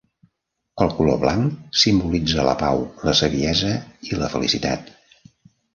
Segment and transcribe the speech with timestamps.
[0.85, 3.79] El color blanc simbolitza la pau, la saviesa
[4.11, 4.93] i la felicitat.